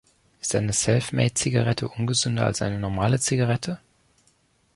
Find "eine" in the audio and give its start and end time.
0.55-0.73, 2.63-2.79